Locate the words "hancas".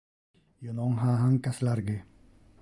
1.27-1.61